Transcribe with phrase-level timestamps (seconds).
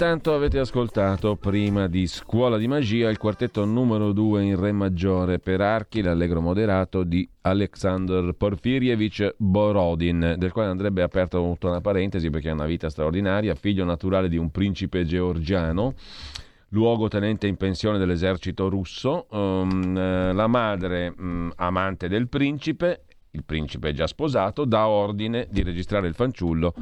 [0.00, 5.40] Intanto avete ascoltato prima di Scuola di Magia il quartetto numero 2 in Re maggiore
[5.40, 12.48] per archi, l'allegro moderato di Alexander Porfirievich Borodin, del quale andrebbe aperta una parentesi perché
[12.48, 15.94] ha una vita straordinaria, figlio naturale di un principe georgiano
[16.68, 23.92] luogotenente in pensione dell'esercito russo, um, la madre um, amante del principe il principe è
[23.92, 26.74] già sposato, dà ordine di registrare il fanciullo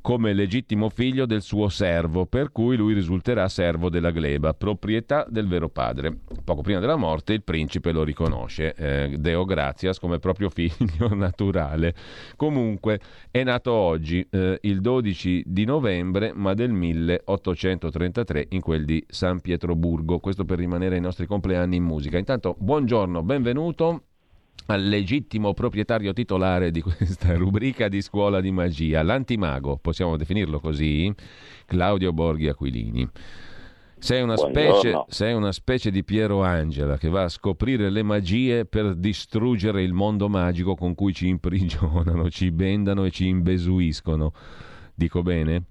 [0.00, 5.46] come legittimo figlio del suo servo, per cui lui risulterà servo della gleba, proprietà del
[5.46, 6.16] vero padre.
[6.42, 11.94] Poco prima della morte il principe lo riconosce, eh, Deo Gratias, come proprio figlio naturale.
[12.36, 19.04] Comunque è nato oggi, eh, il 12 di novembre, ma del 1833, in quel di
[19.08, 20.18] San Pietroburgo.
[20.18, 22.16] Questo per rimanere ai nostri compleanni in musica.
[22.16, 24.04] Intanto, buongiorno, benvenuto
[24.66, 31.12] al legittimo proprietario titolare di questa rubrica di scuola di magia, l'antimago, possiamo definirlo così,
[31.66, 33.08] Claudio Borghi Aquilini.
[34.00, 38.64] Sei una, specie, sei una, specie, di Piero Angela che va a scoprire le magie
[38.64, 44.32] per distruggere il mondo magico con cui ci imprigionano, ci bendano e ci imbesuiscono.
[44.94, 45.64] Dico bene?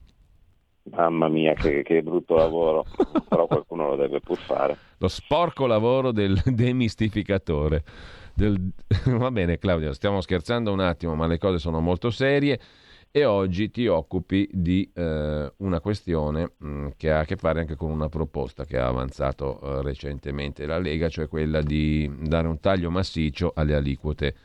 [0.92, 2.86] Mamma mia, che, che brutto lavoro,
[3.28, 4.78] però qualcuno lo deve pur fare.
[5.00, 7.84] Lo sporco lavoro del demistificatore.
[8.34, 8.72] Del...
[9.18, 12.60] Va bene Claudio, stiamo scherzando un attimo, ma le cose sono molto serie
[13.12, 17.62] e oggi ti occupi di eh, una questione mh, mm, che ha a che fare
[17.62, 22.48] anche con una proposta che ha avanzato eh, recentemente la Lega, cioè quella di dare
[22.48, 24.36] un taglio massiccio alle aliquote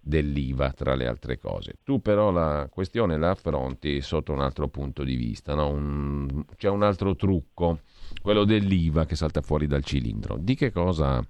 [0.00, 1.78] dell'IVA, tra le altre cose.
[1.82, 5.68] Tu però la questione la affronti sotto un altro punto di vista, no?
[5.68, 6.44] un...
[6.56, 7.80] c'è un altro trucco,
[8.22, 10.36] quello dell'IVA che salta fuori dal cilindro.
[10.38, 11.22] Di che cosa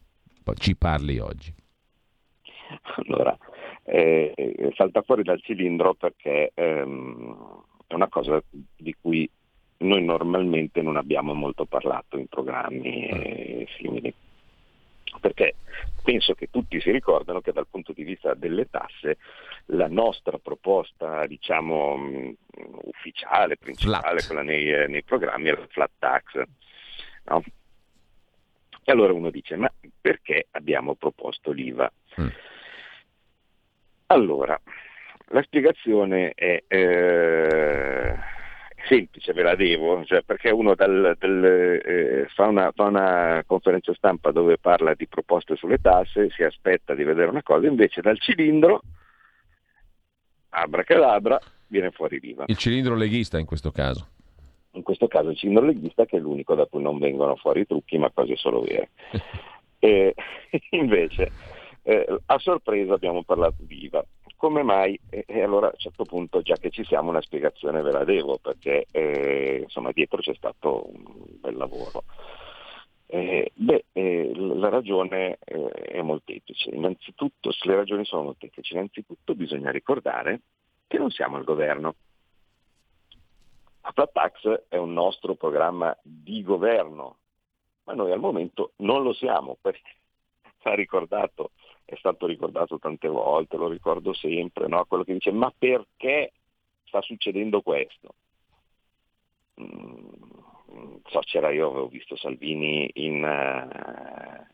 [0.59, 1.55] ci parli oggi?
[2.97, 3.37] Allora,
[3.85, 4.33] eh,
[4.75, 8.43] salta fuori dal cilindro perché ehm, è una cosa
[8.77, 9.29] di cui
[9.79, 14.13] noi normalmente non abbiamo molto parlato in programmi eh, simili.
[15.21, 15.55] Perché
[16.03, 19.19] penso che tutti si ricordano che dal punto di vista delle tasse
[19.67, 22.35] la nostra proposta, diciamo,
[22.83, 24.27] ufficiale, principale, flat.
[24.27, 26.43] quella nei, nei, programmi, è la flat tax.
[27.27, 27.43] No?
[28.87, 31.91] E allora uno dice, ma perché abbiamo proposto l'IVA?
[32.21, 32.29] Mm.
[34.07, 34.61] Allora,
[35.29, 38.15] la spiegazione è eh,
[38.87, 43.95] semplice, ve la devo, cioè perché uno dal, dal, eh, fa, una, fa, una, conferenza
[43.95, 48.21] stampa dove parla di proposte sulle tasse, si aspetta di vedere una cosa, invece dal
[48.21, 48.83] cilindro,
[50.51, 52.45] abracadabra, viene fuori l'IVA.
[52.47, 54.09] Il cilindro leghista in questo caso.
[54.73, 57.67] In questo caso il cilindro leghista che è l'unico da cui non vengono fuori i
[57.67, 58.91] trucchi, ma cose solo vere.
[59.79, 60.15] e,
[60.71, 61.31] invece
[61.85, 64.05] eh, a sorpresa abbiamo parlato di IVA.
[64.37, 64.99] Come mai?
[65.11, 68.05] E, e, allora a un certo punto, già che ci siamo, una spiegazione ve la
[68.05, 71.05] devo, perché eh, insomma dietro c'è stato un
[71.41, 72.05] bel lavoro.
[73.07, 76.71] Eh, beh, eh, la ragione eh, è molteplice.
[76.71, 78.73] Innanzitutto, le ragioni sono molteplici.
[78.73, 80.41] Innanzitutto bisogna ricordare
[80.87, 81.95] che non siamo al governo.
[83.83, 87.19] La Flat Tax è un nostro programma di governo,
[87.85, 89.93] ma noi al momento non lo siamo, perché
[90.65, 91.51] ha ricordato
[91.85, 94.85] è stato ricordato tante volte, lo ricordo sempre, no?
[94.87, 96.33] quello che dice ma perché
[96.85, 98.15] sta succedendo questo?
[99.61, 100.05] Mm,
[101.07, 104.47] so, c'era io, avevo visto Salvini in, uh,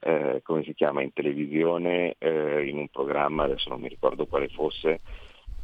[0.00, 4.48] eh, come si chiama, in televisione, eh, in un programma, adesso non mi ricordo quale
[4.48, 5.00] fosse,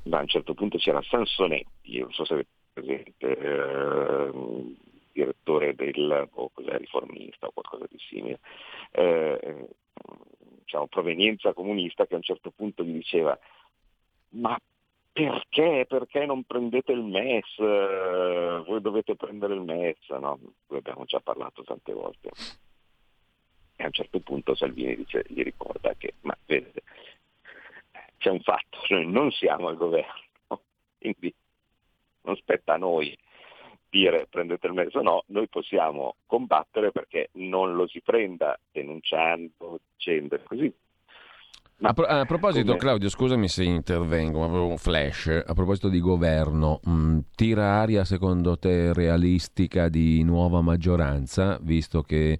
[0.04, 3.36] ma a un certo punto c'era Sansonetti, non so se avete presente,
[5.12, 8.38] direttore del oh, riformista o qualcosa di simile,
[10.68, 13.36] diciamo, provenienza comunista che a un certo punto gli diceva
[14.30, 14.58] ma
[15.10, 15.86] perché?
[15.88, 17.56] Perché non prendete il MES?
[17.56, 20.38] Voi dovete prendere il MES, no?
[20.66, 22.30] Noi abbiamo già parlato tante volte.
[23.76, 26.82] E a un certo punto Salvini dice, gli ricorda che, ma vedete,
[28.18, 30.20] c'è un fatto, noi non siamo al governo,
[30.98, 31.34] quindi
[32.22, 33.16] non spetta a noi
[33.90, 40.38] dire prendete il mezzo, no, noi possiamo combattere perché non lo si prenda denunciando, dicendo
[40.44, 40.72] così.
[41.80, 42.78] A, pro- a, proposito, come...
[42.78, 45.42] Claudio, scusami se intervengo, ma proprio un flash.
[45.46, 52.02] A proposito di governo, mh, mm, tira aria secondo te realistica di nuova maggioranza, visto
[52.02, 52.38] che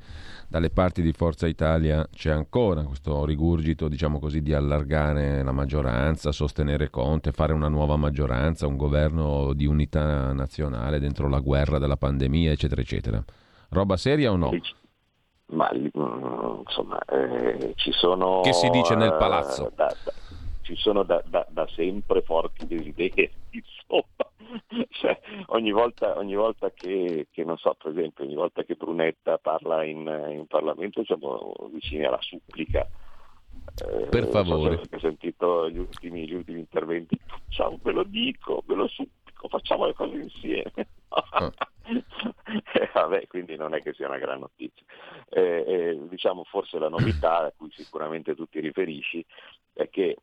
[0.49, 6.33] dalle parti di Forza Italia c'è ancora questo rigurgito, diciamo così, di allargare la maggioranza,
[6.33, 11.97] sostenere Conte, fare una nuova maggioranza, un governo di unità nazionale dentro la guerra della
[11.97, 13.23] pandemia, eccetera, eccetera.
[13.71, 14.51] Roba seria o no?
[15.51, 18.43] Ma mm, insomma, eh, ci sono.
[18.43, 19.65] Che si dice nel palazzo?
[19.65, 20.13] Uh, da, da,
[20.63, 24.27] ci sono da, da, sempre forti desideri, insomma.
[24.91, 29.39] Cioè, ogni, volta, ogni volta che, che, non so, per esempio, ogni volta che Brunetta
[29.39, 32.87] parla in, in Parlamento siamo vicini alla supplica.
[33.87, 34.77] Eh, per favore.
[34.77, 39.49] So ho sentito gli ultimi, gli ultimi interventi, facciamo, ve lo dico, ve lo supplico,
[39.49, 40.89] facciamo le cose insieme.
[41.09, 41.53] Ah.
[41.89, 44.85] eh, vabbè, quindi non è che sia una gran notizia.
[45.31, 49.25] Eh, eh, diciamo forse la novità a cui sicuramente tu ti riferisci
[49.73, 50.17] è che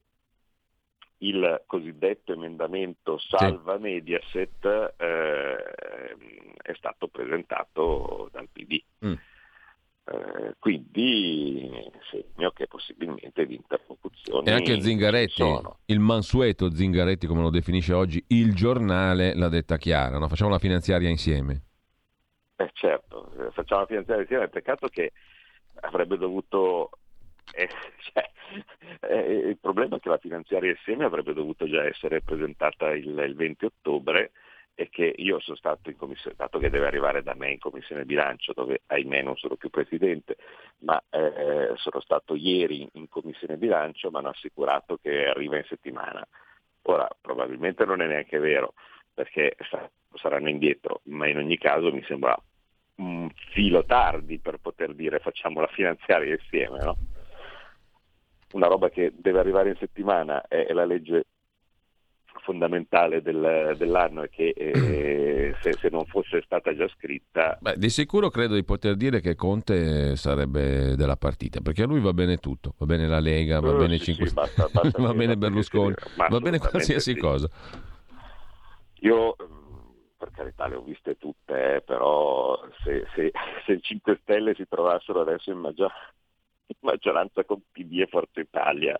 [1.19, 3.77] il cosiddetto emendamento salva.
[3.77, 5.55] Mediaset eh,
[6.61, 8.81] è stato presentato dal PD.
[9.05, 9.13] Mm.
[10.07, 11.67] Eh, quindi
[12.11, 15.43] segno che possibilmente di interlocuzioni e anche Zingaretti,
[15.85, 20.27] il mansueto Zingaretti come lo definisce oggi il giornale l'ha detta chiara, no?
[20.27, 21.63] facciamo la finanziaria insieme
[22.57, 25.11] eh certo, eh, facciamo la finanziaria insieme, peccato che
[25.81, 26.91] avrebbe dovuto
[27.53, 27.67] eh,
[28.13, 28.29] cioè,
[29.09, 33.35] eh, il problema è che la finanziaria insieme avrebbe dovuto già essere presentata il, il
[33.35, 34.31] 20 ottobre
[34.75, 38.03] è che io sono stato in commissione, dato che deve arrivare da me in commissione
[38.03, 40.35] bilancio, dove ahimè non sono più presidente,
[40.79, 46.27] ma eh, sono stato ieri in commissione bilancio, mi hanno assicurato che arriva in settimana.
[46.83, 48.73] Ora, probabilmente non è neanche vero,
[49.13, 49.55] perché
[50.15, 52.37] saranno indietro, ma in ogni caso mi sembra
[52.95, 56.79] un filo tardi per poter dire facciamo la finanziaria insieme.
[56.79, 56.97] No?
[58.51, 61.25] Una roba che deve arrivare in settimana è la legge
[62.45, 67.57] fondamentale del, dell'anno e che eh, se, se, non fosse stata già scritta...
[67.59, 71.99] Beh, di sicuro credo di poter dire che Conte sarebbe della partita, perché a lui
[71.99, 75.01] va bene tutto, va bene la Lega, va uh, bene sì, 5 sì, basta, basta
[75.01, 75.95] va bene Berlusconi,
[76.29, 77.19] va bene qualsiasi sì.
[77.19, 77.49] cosa.
[78.99, 79.35] Io
[80.15, 83.31] per carità le ho viste tutte, eh, però se, se,
[83.65, 85.91] se, il 5 Stelle si trovassero adesso in, maggior,
[86.67, 88.99] in maggioranza con PD e Forza Italia...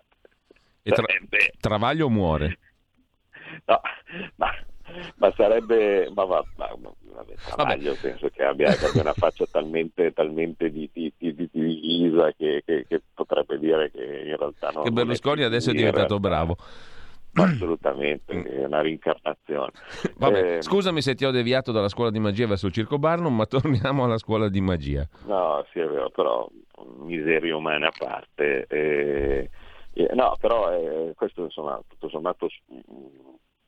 [0.87, 1.03] E tra.
[1.59, 2.59] Travaglio muore?
[3.65, 3.81] No,
[4.35, 4.49] ma,
[5.15, 6.09] ma sarebbe...
[6.13, 8.09] Ma, ma, ma, vabbè, Travaglio vabbè.
[8.09, 13.01] penso che abbia, una faccia talmente, talmente di, di, di, di divisa che, che, che,
[13.13, 14.83] potrebbe dire che in realtà non...
[14.83, 16.57] Che Berlusconi adesso è diventato bravo.
[17.37, 19.71] Assolutamente, è una rincarnazione.
[20.15, 23.35] Vabbè, eh, scusami se ti ho deviato dalla scuola di magia verso il Circo Barnum,
[23.35, 25.05] ma torniamo alla scuola di magia.
[25.25, 26.49] No, sì è vero, però
[26.99, 28.65] miserie umane a parte.
[28.67, 29.49] Eh,
[29.95, 32.47] eh, no, però eh, questo insomma, tutto sommato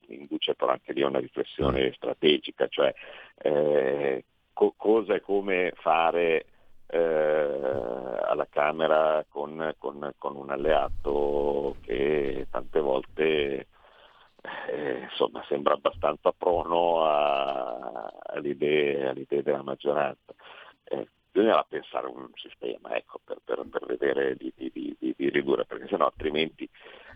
[0.08, 1.92] induce però anche lì a una riflessione mm.
[1.92, 2.94] strategica, cioè
[3.38, 6.46] eh, co- cosa e come fare
[6.88, 13.68] eh, alla Camera con, con, con, un alleato che tante volte
[14.70, 20.34] eh, insomma, sembra abbastanza prono a, all'idea, all'idea, della maggioranza.
[20.84, 21.08] Eh,
[21.38, 25.88] bisognerà pensare un sistema ecco, per, per, per, vedere di, di, di, di, ridurre, perché
[25.88, 26.68] sennò altrimenti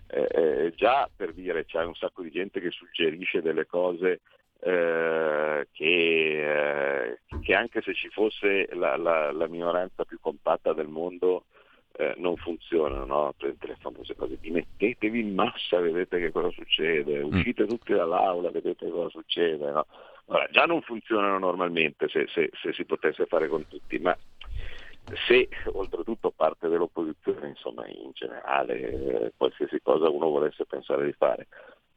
[0.08, 4.22] eh, eh, già per dire c'è un sacco di gente che suggerisce delle cose
[4.60, 10.88] eh, che, eh, che, anche se ci fosse la, la, la minoranza più compatta del
[10.88, 11.46] mondo
[11.94, 13.34] eh, non funzionano, no?
[13.40, 17.34] le famose cose, dimettetevi in massa, vedete che cosa succede, mm.
[17.34, 19.72] uscite tutti dall'aula, vedete cosa succede.
[19.72, 19.86] No?
[20.26, 24.18] Ora, già non funzionano normalmente se, se, se, si potesse fare con tutti, ma
[25.28, 31.48] se oltretutto parte dell'opposizione, insomma in generale, eh, qualsiasi cosa uno volesse pensare di fare,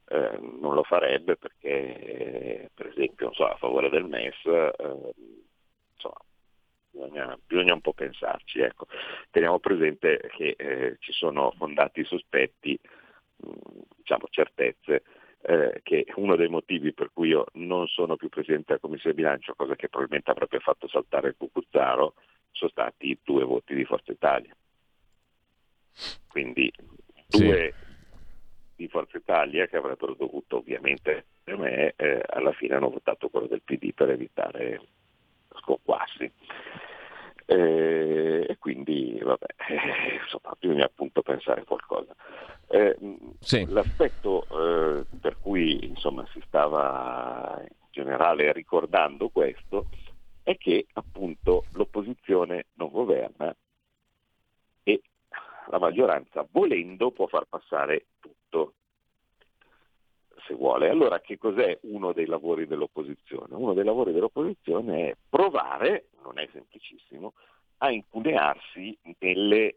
[0.09, 4.73] eh, non lo farebbe perché per esempio so, a favore del MES eh,
[6.95, 8.61] bisogna, bisogna, un po' pensarci.
[8.61, 8.87] Ecco.
[9.31, 12.79] Teniamo presente che eh, ci sono fondati sospetti,
[13.47, 15.03] mm, diciamo certezze,
[15.43, 19.55] eh, che uno dei motivi per cui io non sono più presidente della Commissione Bilancio,
[19.55, 22.15] cosa che probabilmente avrebbe fatto saltare il Cucuzzaro,
[22.53, 24.55] sono stati due voti di Forza Italia.
[26.29, 26.73] Quindi
[27.29, 27.83] due, sì
[28.77, 33.47] di Forza Italia che avrebbero dovuto ovviamente per me eh, alla fine hanno votato quello
[33.47, 34.81] del PD per evitare
[35.65, 36.31] sconquassi
[37.47, 42.15] eh, e quindi vabbè eh, insomma bisogna appunto pensare a qualcosa.
[42.69, 42.97] Eh,
[43.41, 43.67] sì.
[43.69, 49.89] l'aspetto eh, per cui insomma si stava in generale ricordando questo
[50.43, 53.55] è che appunto l'opposizione non governa
[54.83, 55.03] e
[55.69, 58.75] la maggioranza volendo può far passare tutto
[60.47, 60.89] se vuole.
[60.89, 63.55] Allora che cos'è uno dei lavori dell'opposizione?
[63.55, 67.35] Uno dei lavori dell'opposizione è provare, non è semplicissimo,
[67.79, 69.77] a incunearsi nelle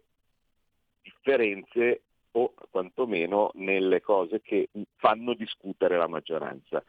[1.01, 6.83] differenze o quantomeno nelle cose che fanno discutere la maggioranza.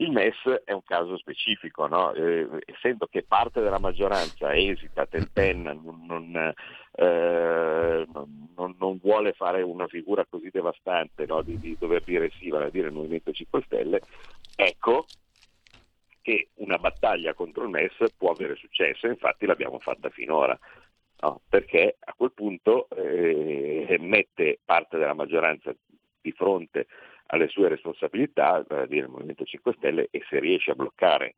[0.00, 2.12] Il MES è un caso specifico, no?
[2.12, 6.54] eh, essendo che parte della maggioranza esita, tentenna, non, non,
[6.92, 11.42] eh, non, non, vuole fare una figura così devastante no?
[11.42, 14.00] di, di, dover dire sì, vale a dire il Movimento 5 Stelle,
[14.54, 15.06] ecco
[16.22, 20.56] che una battaglia contro il MES può avere successo, infatti l'abbiamo fatta finora.
[21.20, 25.74] No, perché a quel punto eh, mette parte della maggioranza
[26.20, 26.86] di fronte
[27.30, 31.34] alle sue responsabilità, vale a dire il Movimento 5 Stelle, e se riesce a bloccare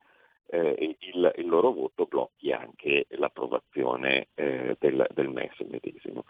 [0.47, 6.25] eh, il, il, loro voto blocchi anche l'approvazione eh, del, del MES medesimo.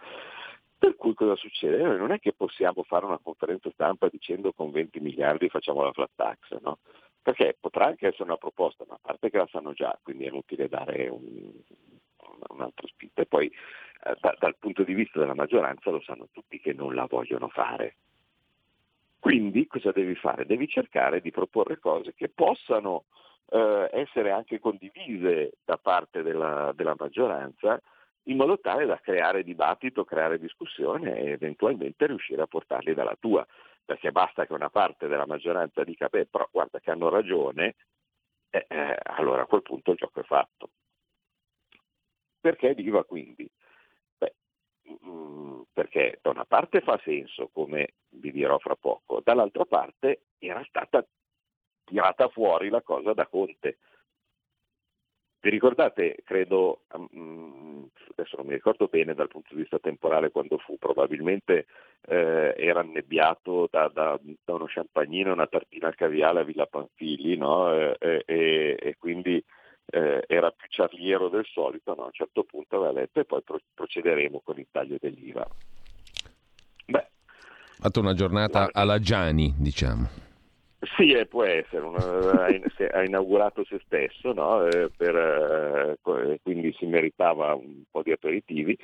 [0.78, 1.78] Per cui cosa succede?
[1.84, 5.92] Noi non è che possiamo fare una conferenza stampa dicendo con 20 miliardi facciamo la
[5.92, 6.80] flat tax, no?
[7.22, 10.30] Perché potrà anche essere una proposta, ma a parte che la sanno già, quindi è
[10.30, 11.52] inutile dare un,
[12.50, 13.22] un'altra spinta.
[13.22, 16.96] E poi eh, da, dal punto di vista della maggioranza lo sanno tutti che non
[16.96, 17.98] la vogliono fare.
[19.22, 20.48] Quindi cosa devi fare?
[20.48, 23.06] Devi cercare di proporre cose che possano
[23.52, 27.80] eh, essere anche condivise da parte della, della, maggioranza
[28.24, 33.46] in modo tale da creare dibattito, creare discussione e eventualmente riuscire a portarli dalla tua.
[33.86, 37.76] Perché basta che una parte della maggioranza dica, beh, però guarda che hanno ragione,
[38.50, 40.70] eh, eh, allora a quel punto il gioco è fatto.
[42.40, 43.48] Perché l'IVA quindi?
[45.06, 50.64] Mm, perché da una parte fa senso, come vi dirò fra poco, dall'altra parte era
[50.68, 51.06] stata
[51.84, 53.78] tirata fuori la cosa da Conte.
[55.44, 60.60] Vi ricordate, credo, um, adesso non mi ricordo bene dal punto di vista temporale quando
[60.60, 61.66] fu, probabilmente
[62.08, 67.38] eh, era annebbiato da, da, da, uno champagnino, una tartina al caviale a Villa Panfili,
[67.38, 67.74] no?
[67.74, 69.44] e, e, e, quindi
[69.92, 72.04] eh, era più ciarliero del solito, no?
[72.04, 73.42] a un certo punto aveva detto e poi
[73.74, 75.48] procederemo con il taglio dell'IVA.
[76.86, 80.30] Beh, ha fatto una giornata alla Gianni, diciamo.
[80.98, 82.48] Sì, eh, può essere, una,
[82.92, 84.66] ha inaugurato se stesso, no?
[84.66, 88.76] eh, per, eh, quindi si meritava un po' di aperitivi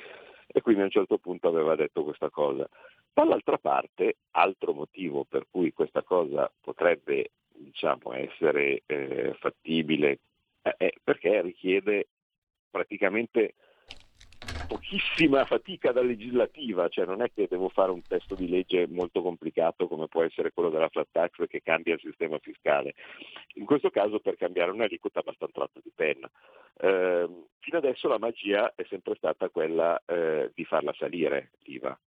[0.46, 2.68] e quindi a un certo punto aveva detto questa cosa.
[3.12, 10.20] Dall'altra parte, altro motivo per cui questa cosa potrebbe diciamo, essere eh, fattibile
[10.76, 12.08] eh, è perché richiede
[12.70, 13.54] praticamente
[14.68, 19.22] pochissima fatica da legislativa, cioè non è che devo fare un testo di legge molto
[19.22, 22.94] complicato come può essere quello della flat tax che cambia il sistema fiscale.
[23.54, 26.30] In questo caso per cambiare un'aliquota basta un tratto di penna.
[26.80, 27.28] Eh,
[27.60, 31.98] fino adesso la magia è sempre stata quella eh, di farla salire l'IVA.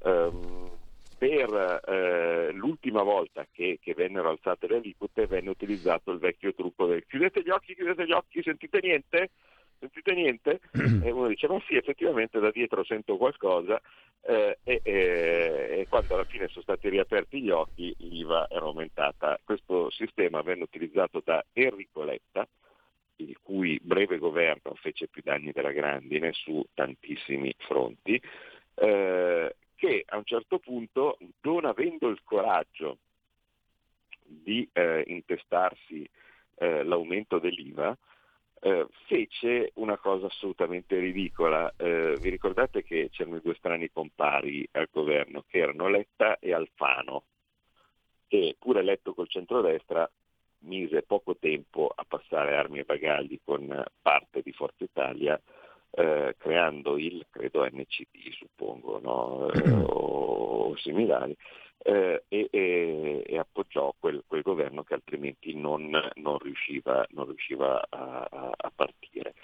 [0.00, 0.75] Um,
[1.16, 6.86] per eh, l'ultima volta che, che, vennero alzate le aliquote venne utilizzato il vecchio trucco
[6.86, 9.30] del chiudete gli occhi, chiudete gli occhi, sentite niente?
[9.78, 10.60] sentite niente?
[11.06, 13.80] E uno dice ma sì effettivamente da dietro sento qualcosa
[14.22, 19.38] eh, e, e, e, quando alla fine sono stati riaperti gli occhi l'IVA era aumentata.
[19.44, 22.46] Questo sistema venne utilizzato da Enrico Letta,
[23.16, 28.20] il cui breve governo fece più danni della grandine su tantissimi fronti,
[28.74, 32.98] eh, che a un certo punto, non avendo il coraggio
[34.22, 36.08] di eh, intestarsi
[36.56, 37.96] eh, l'aumento dell'IVA,
[38.60, 41.72] eh, fece una cosa assolutamente ridicola.
[41.76, 46.52] Eh, vi ricordate che c'erano i due strani compari al governo, che erano Letta e
[46.52, 47.24] Alfano,
[48.26, 50.10] che pur eletto col centrodestra
[50.60, 55.40] mise poco tempo a passare armi e bagagli con parte di Forza Italia,
[55.90, 59.50] eh, creando il, credo, NCD, suppongo, no?
[59.50, 61.36] Eh, o, o similari,
[61.78, 67.86] eh, e, e, e, appoggiò quel, quel, governo che altrimenti non, non riusciva, non riusciva
[67.88, 68.26] a,
[68.56, 69.34] a, partire.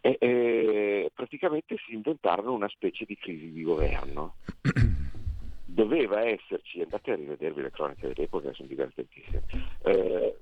[0.00, 4.34] E, e, praticamente si inventarono una specie di crisi di governo.
[5.64, 9.44] Doveva esserci, andate a rivedervi le cronache dell'epoca, sono divertentissime.
[9.84, 10.36] Eh,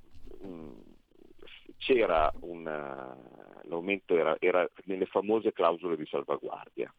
[1.80, 3.16] c'era una,
[3.64, 6.92] l'aumento era, era nelle famose clausole di salvaguardia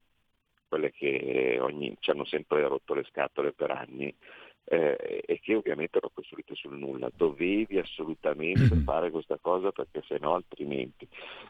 [0.72, 4.16] quelle che ogni, ci hanno sempre rotto le scatole per anni
[4.64, 7.10] eh, e che ovviamente erano costruite sul nulla.
[7.14, 8.84] Dovevi assolutamente mm-hmm.
[8.84, 11.06] fare questa cosa perché se no altrimenti.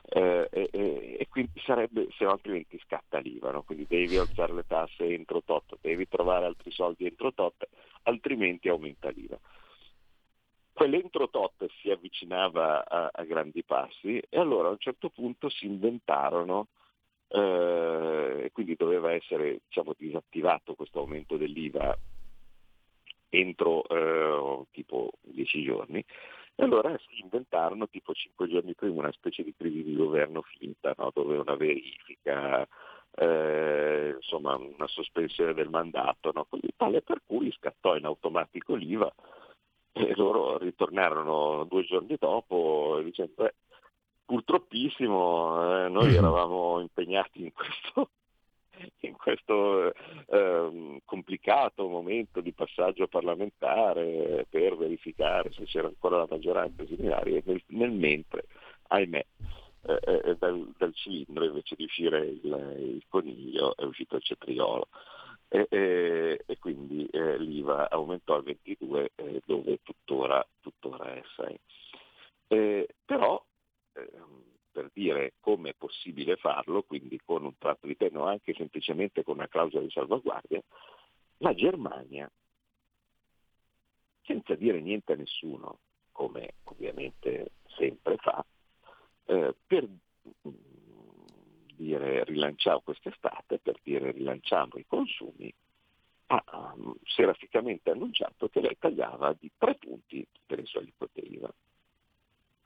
[0.09, 3.61] Eh, e, e, e, quindi sarebbe, se no altrimenti scatta l'IVA, no?
[3.61, 7.67] quindi devi alzare le tasse entro tot, devi trovare altri soldi entro tot,
[8.03, 9.39] altrimenti aumenta l'IVA.
[10.73, 15.65] Quell'entro tot si avvicinava a, a grandi passi e allora a un certo punto si
[15.65, 16.67] inventarono
[17.33, 21.97] eh, quindi doveva essere diciamo, disattivato questo aumento dell'IVA
[23.29, 26.03] entro eh, tipo 10 giorni.
[26.55, 30.93] E allora si inventarono tipo 5 giorni prima una specie di crisi di governo finta,
[30.97, 31.11] no?
[31.13, 32.67] dove una verifica,
[33.15, 36.45] eh, insomma una sospensione del mandato, no?
[36.75, 39.11] tale per cui scattò in automatico l'IVA
[39.93, 43.53] e loro ritornarono due giorni dopo dicendo eh,
[44.25, 48.09] purtroppissimo eh, noi eravamo impegnati in questo
[49.01, 56.85] in questo eh, complicato momento di passaggio parlamentare per verificare se c'era ancora la maggioranza
[56.85, 58.45] similare e nel, nel mentre,
[58.87, 59.25] ahimè,
[59.83, 64.87] eh, eh, dal, dal, cilindro invece di uscire il, il, coniglio è uscito il cetriolo.
[65.53, 71.59] E, e, e quindi eh, l'IVA aumentò al 22 eh, dove tuttora, tuttora è 6.
[72.47, 73.43] Eh, però
[73.91, 79.23] ehm, per dire come è possibile farlo, quindi con un tratto di penno, anche semplicemente
[79.23, 80.61] con una clausola di salvaguardia,
[81.39, 82.31] la Germania,
[84.23, 85.79] senza dire niente a nessuno,
[86.13, 88.45] come ovviamente sempre fa,
[89.25, 89.85] eh, per
[91.81, 95.53] dire rilanciamo quest'estate, per dire rilanciamo i consumi,
[96.27, 101.53] ha um, seraficamente annunciato che lei tagliava di tre punti per sue aliquote IVA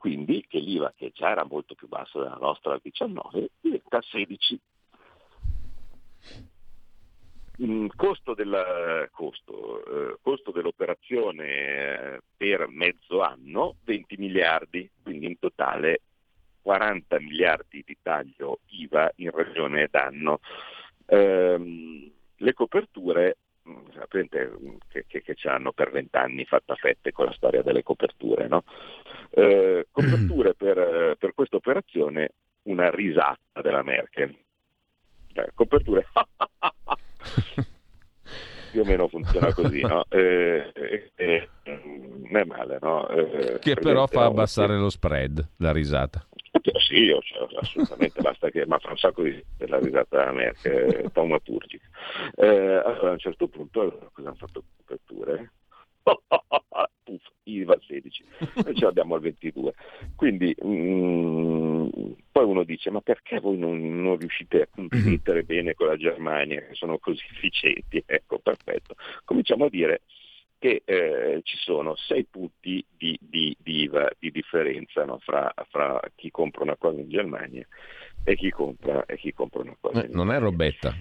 [0.06, 4.60] quindi che l'IVA che già era molto più bassa della nostra al 19 diventa 16.
[7.58, 15.38] Il costo, della, costo, eh, costo dell'operazione eh, per mezzo anno 20 miliardi, quindi in
[15.40, 16.02] totale
[16.66, 20.40] 40 miliardi di taglio IVA in regione d'anno.
[21.06, 23.36] Eh, le coperture
[23.94, 24.50] sapete,
[24.88, 28.48] che, che, che ci hanno per vent'anni fatto a fette con la storia delle coperture.
[28.48, 28.64] No?
[29.30, 32.32] Eh, coperture per, per questa operazione,
[32.62, 34.36] una risata della Merkel.
[35.34, 36.04] Eh, coperture
[38.72, 40.04] più o meno funziona così, no?
[40.08, 43.08] Eh, eh, eh, non è male, no?
[43.08, 46.26] Eh, che però fa abbassare lo spread, la risata.
[46.86, 51.10] Sì, io, cioè, assolutamente, basta che, ma fa un sacco di la risata della Merkel,
[51.12, 51.86] taumaturgica.
[52.34, 55.52] Eh, allora a un certo punto cosa hanno fatto coperture?
[56.02, 58.24] Puff, IVA 16,
[58.64, 59.74] noi ce l'abbiamo al 22.
[60.14, 61.88] Quindi mh, mm,
[62.30, 66.60] poi uno dice ma perché voi non, non riuscite a competere bene con la Germania
[66.60, 68.02] che sono così efficienti?
[68.06, 68.94] Ecco, perfetto.
[69.24, 70.02] Cominciamo a dire
[70.58, 76.00] che eh, ci sono sei punti di, di, di IVA di differenza no, fra, fra,
[76.14, 77.66] chi compra una cosa in Germania
[78.24, 80.94] e chi compra, e chi compra una cosa eh, in Non è robetta.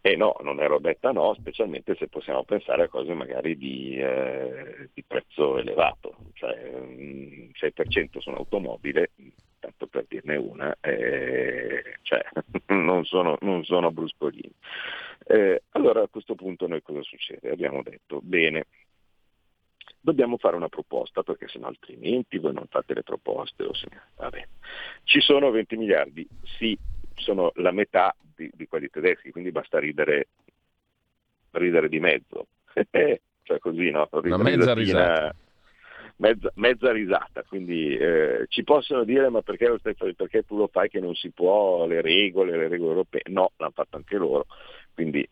[0.00, 4.88] Eh no, non è robetta no, specialmente se possiamo pensare a cose magari di, eh,
[4.94, 9.10] di prezzo elevato, cioè un 6% su un'automobile,
[9.58, 12.24] tanto per dirne una, eh, cioè,
[12.74, 14.52] non, sono, non sono bruscolini.
[15.26, 17.50] Eh, allora a questo punto noi cosa succede?
[17.50, 18.66] Abbiamo detto, bene,
[20.00, 23.64] dobbiamo fare una proposta perché se no altrimenti voi non fate le proposte.
[23.64, 23.88] O se...
[25.04, 26.26] Ci sono 20 miliardi,
[26.58, 26.76] sì,
[27.14, 30.28] sono la metà di, di quelli tedeschi, quindi basta ridere,
[31.52, 32.46] ridere di mezzo.
[33.42, 34.08] cioè così, no?
[34.12, 35.34] Una mezza risata.
[36.18, 40.66] Mezza, mezza, risata, quindi eh, ci possono dire ma perché, lo stai, perché tu lo
[40.66, 44.46] fai che non si può, le regole, le regole europee, no, l'hanno fatto anche loro,
[44.94, 45.24] quindi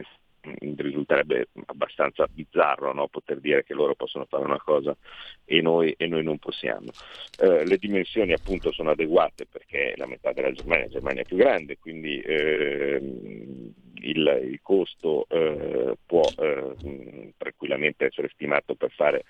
[0.77, 3.09] risulterebbe abbastanza bizzarro no?
[3.09, 4.97] poter dire che loro possono fare una cosa
[5.45, 6.91] e noi, e noi non possiamo.
[7.39, 11.37] Eh, le dimensioni appunto sono adeguate perché la metà della Germania, la Germania è più
[11.37, 19.25] grande, quindi eh, il, il, costo eh, può eh, tranquillamente essere stimato per fare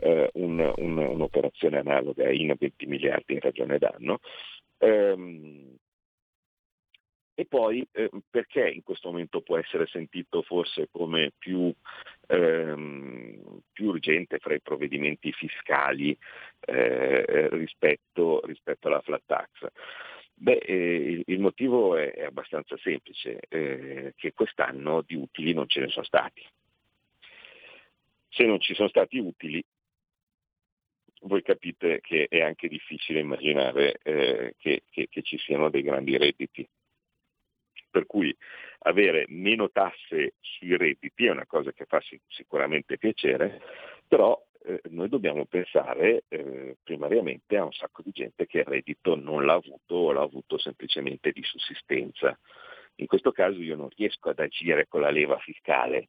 [0.00, 4.20] eh, un, un, un'operazione analoga in 20 miliardi in ragione d'anno.
[7.40, 11.72] E poi eh, perché in questo momento può essere sentito forse come più,
[12.26, 16.14] ehm, più urgente fra i provvedimenti fiscali
[16.60, 19.48] eh, rispetto, rispetto, alla flat tax?
[20.34, 25.80] Beh, eh, il motivo è, è abbastanza semplice, eh, che quest'anno di utili non ce
[25.80, 26.46] ne sono stati.
[28.28, 29.64] Se non ci sono stati utili,
[31.22, 36.18] voi capite che è anche difficile immaginare eh, che, che, che, ci siano dei grandi
[36.18, 36.68] redditi
[37.90, 38.34] per cui
[38.80, 43.60] avere meno tasse sui redditi è una cosa che fa sicuramente piacere,
[44.06, 49.16] però eh, noi dobbiamo pensare eh, primariamente a un sacco di gente che il reddito
[49.16, 52.38] non l'ha avuto o l'ha avuto semplicemente di sussistenza.
[52.96, 56.08] In questo caso io non riesco ad agire con la leva fiscale,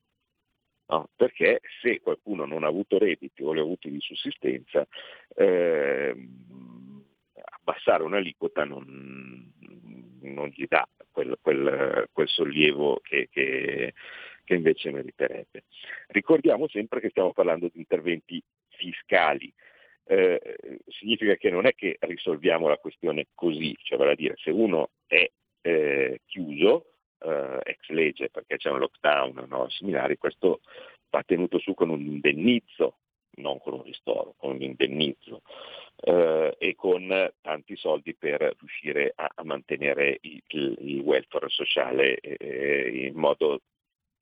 [0.88, 1.10] no?
[1.15, 4.86] perché se qualcuno non ha avuto redditi o li ha avuti di sussistenza,
[5.36, 6.13] eh,
[7.62, 9.52] abbassare un'aliquota non,
[10.21, 13.93] non gli dà quel, quel, quel sollievo che, che,
[14.43, 15.63] che invece meriterebbe.
[16.08, 19.54] Ricordiamo sempre che stiamo parlando di interventi fiscali,
[20.06, 24.50] eh, significa che non è che risolviamo la questione così, cioè vale a dire se
[24.50, 25.30] uno è
[25.62, 26.86] eh, chiuso,
[27.19, 30.62] eh, ex legge perché c'è un lockdown no, similari, questo
[31.10, 32.97] va tenuto su con un indennizzo,
[33.36, 35.41] non con un ristoro, con un indennizzo
[36.04, 43.08] eh, e con tanti soldi per riuscire a, a mantenere il, il, welfare sociale eh,
[43.08, 43.62] in modo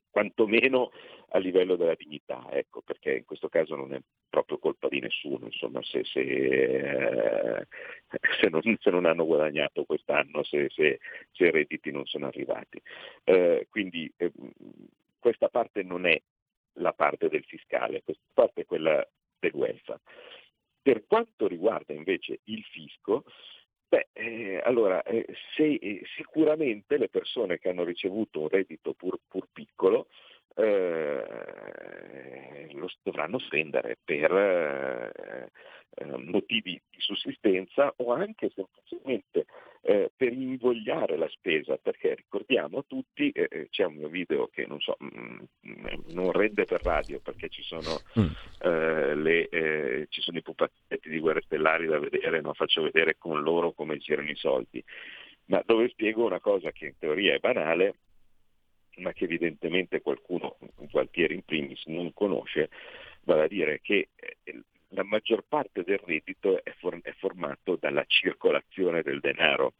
[0.10, 0.92] quantomeno
[1.32, 5.46] a livello della dignità, ecco, perché in questo caso non è proprio colpa di nessuno,
[5.46, 7.68] insomma, se, se, eh,
[8.42, 12.82] se, non, se non, hanno guadagnato quest'anno, se, i redditi non sono arrivati.
[13.24, 14.32] Eh, quindi eh,
[15.20, 16.20] questa parte non è
[16.74, 19.06] la parte del fiscale, questa parte è quella
[19.40, 20.02] del welfare.
[20.82, 23.24] Per quanto riguarda invece il fisco,
[23.90, 29.20] Beh, eh, allora, eh, se, eh, sicuramente le persone che hanno ricevuto un reddito pur,
[29.28, 30.10] pur piccolo
[30.56, 35.52] eh, lo dovranno spendere per eh,
[35.96, 39.46] eh, motivi di sussistenza o anche semplicemente
[39.82, 44.66] eh, per invogliare la spesa, perché ricordiamo tutti, eh, eh c'è un mio video che
[44.68, 49.22] non so, mh, mm, non rende per radio perché ci sono, mm.
[49.22, 53.72] le, ci sono i pupazzetti di guerre stellari da vedere, non faccio vedere con loro
[53.72, 54.84] come girano i soldi,
[55.46, 57.96] ma dove spiego una cosa che in teoria è banale,
[59.00, 60.58] ma che evidentemente qualcuno,
[60.92, 62.70] Gualtieri in primis, non conosce,
[63.24, 68.04] vale a dire che eh, la maggior parte del reddito è, for- è formato dalla
[68.08, 69.74] circolazione del denaro,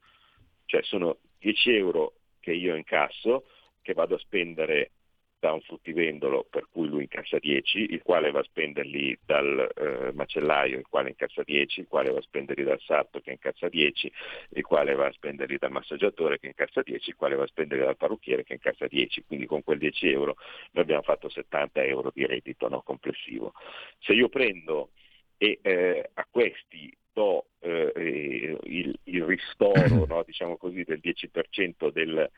[0.66, 3.46] cioè sono 10 euro che io incasso,
[3.82, 4.92] che vado a spendere
[5.40, 10.12] da un fruttivendolo per cui lui incassa 10, il quale va a spenderli dal eh,
[10.12, 14.12] macellaio, il quale incassa 10, il quale va a spenderli dal sarto che incassa 10,
[14.50, 17.86] il quale va a spenderli dal massaggiatore che incassa 10, il quale va a spenderli
[17.86, 19.24] dal parrucchiere che incassa 10.
[19.26, 20.36] Quindi con quel 10 euro
[20.72, 23.54] noi abbiamo fatto 70 euro di reddito no, complessivo.
[24.00, 24.90] Se io prendo
[25.38, 32.30] e eh, a questi do eh, il, il, ristoro no, diciamo così, del 10% del,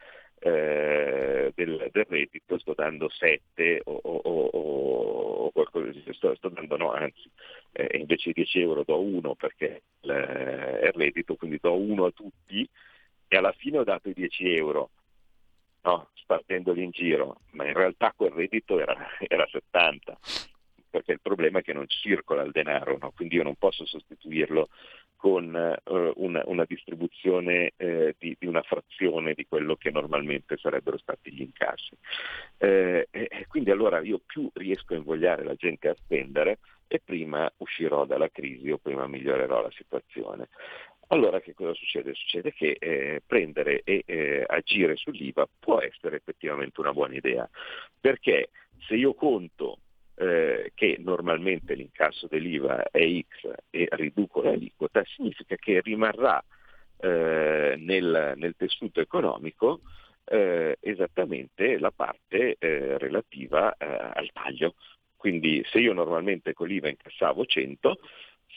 [0.44, 6.92] eh, del, del, reddito sto dando 7 o, o, o qualcosa, sto, sto, dando no,
[6.92, 7.30] anzi
[7.74, 12.06] eh, invece di 10 euro do 1 perché il, è il reddito, quindi do 1
[12.06, 12.68] a tutti
[13.28, 14.90] e alla fine ho dato i 10 euro,
[15.84, 18.96] no, spartendoli in giro, ma in realtà quel reddito era,
[19.28, 20.18] era 70
[20.92, 23.12] perché il problema è che non circola il denaro, no?
[23.16, 24.70] quindi io non posso sostituirlo
[25.16, 30.98] con eh, una, una, distribuzione eh, di, di, una frazione di quello che normalmente sarebbero
[30.98, 31.96] stati gli incassi.
[32.58, 33.08] Eh,
[33.48, 38.30] quindi allora io più riesco a invogliare la gente a spendere e prima uscirò dalla
[38.30, 40.50] crisi o prima migliorerò la situazione.
[41.08, 42.14] Allora che cosa succede?
[42.14, 47.48] Succede che eh, prendere e eh, agire sull'IVA può essere effettivamente una buona idea,
[48.00, 48.50] perché
[48.88, 49.78] se io conto
[50.22, 56.44] eh, che normalmente l'incasso dell'IVA è X e riduco l'aliquota, significa che rimarrà
[56.98, 59.82] eh, nel, nel, tessuto economico
[60.26, 64.76] eh, esattamente la parte eh, relativa eh, al taglio.
[65.18, 67.98] Quindi se io normalmente con l'IVA incassavo 100,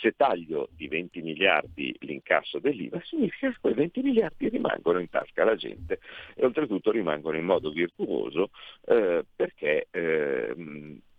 [0.01, 5.43] se taglio di 20 miliardi l'incasso dell'IVA significa che quei 20 miliardi rimangono in tasca
[5.43, 6.01] alla gente
[6.35, 8.51] e oltretutto rimangono in modo virtuoso
[8.87, 10.55] eh, perché eh,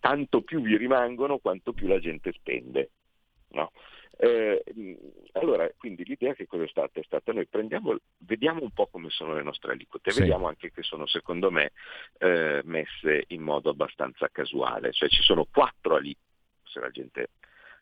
[0.05, 2.91] tanto più vi rimangono quanto più la gente spende.
[3.53, 3.71] No?
[4.17, 4.63] Eh,
[5.31, 6.99] allora, quindi l'idea che cosa è stata?
[6.99, 10.19] È stata noi prendiamo, vediamo un po' come sono le nostre aliquote, sì.
[10.19, 11.71] vediamo anche che sono secondo me
[12.19, 17.29] eh, messe in modo abbastanza casuale, cioè ci sono quattro aliquote, se la gente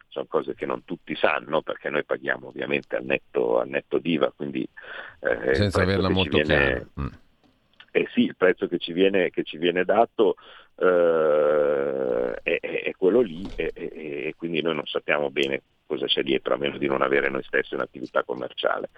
[0.07, 4.31] sono cose che non tutti sanno perché noi paghiamo ovviamente al netto, al netto d'IVA,
[4.33, 4.65] quindi
[5.19, 6.87] eh, senza averla molto viene, chiara.
[7.01, 7.07] Mm.
[7.95, 10.35] Eh sì, il prezzo che ci viene, che ci viene dato
[10.77, 16.55] eh, è, è, quello lì e, e, quindi noi non sappiamo bene cosa c'è dietro,
[16.55, 18.89] a meno di non avere noi stessi un'attività commerciale.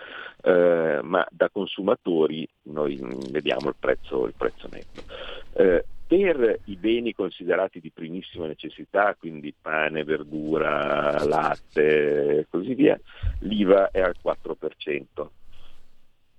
[0.42, 2.98] Eh, ma da consumatori noi
[3.32, 5.04] vediamo il prezzo, il prezzo netto.
[5.52, 12.98] Eh, per i beni considerati di primissima necessità, quindi pane, verdura, latte e così via,
[13.40, 15.28] l'IVA è al 4%.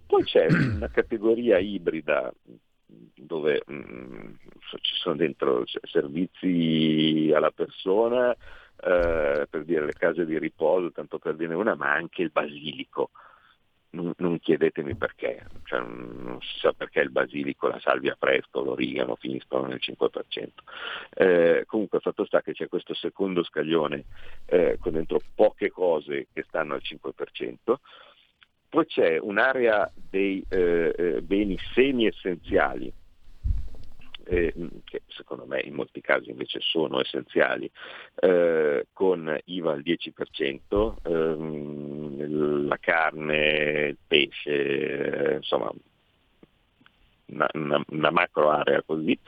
[0.06, 2.32] Poi c'è una categoria ibrida
[2.86, 4.34] dove mh, mm,
[4.80, 11.34] ci sono dentro servizi alla persona, eh, per dire le case di riposo, tanto per
[11.34, 13.10] dire una, ma anche il basilico
[13.90, 19.16] non, non chiedetemi perché, cioè, non si sa perché il basilico, la salvia presto, l'origano
[19.16, 20.48] finiscono nel 5%.
[21.14, 24.04] Eh, comunque fatto sta che c'è questo secondo scaglione
[24.46, 27.74] eh, con dentro poche cose che stanno al 5%,
[28.76, 32.92] poi c'è un'area dei eh, eh, beni semi-essenziali,
[34.24, 34.52] eh,
[34.84, 37.70] che secondo me in molti casi invece sono essenziali,
[38.16, 45.70] eh, con IVA al 10%, ehm, la carne, il pesce, eh, insomma
[47.28, 49.18] una, una, una macro area così.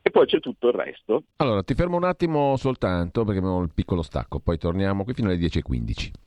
[0.00, 1.24] E poi c'è tutto il resto.
[1.38, 5.28] Allora, ti fermo un attimo soltanto perché abbiamo il piccolo stacco, poi torniamo qui fino
[5.28, 6.26] alle 10.15.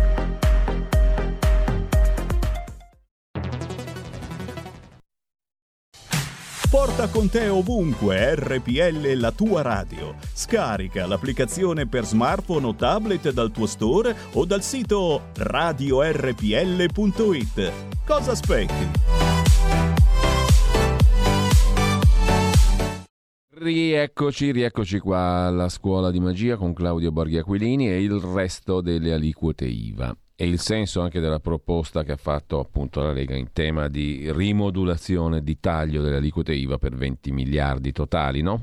[6.83, 10.15] Porta con te ovunque RPL la tua radio.
[10.33, 16.41] Scarica l'applicazione per smartphone o tablet dal tuo store o dal sito radiorpl.it.
[18.03, 18.89] Cosa aspetti?
[23.49, 29.13] Rieccoci, rieccoci qua alla scuola di magia con Claudio Borghi Aquilini e il resto delle
[29.13, 33.53] aliquote IVA e il senso anche della proposta che ha fatto appunto la Lega in
[33.53, 38.59] tema di rimodulazione di taglio delle aliquote IVA per 20 miliardi totali, no?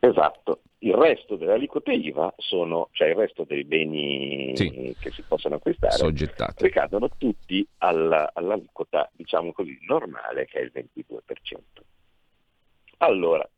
[0.00, 0.62] Esatto.
[0.78, 4.96] Il resto delle aliquote IVA sono, cioè il resto dei beni sì.
[4.98, 6.64] che si possono acquistare, Soggettate.
[6.64, 11.20] ricadono tutti alla, all'aliquota, diciamo così, normale che è il 22%.
[12.96, 13.48] Allora,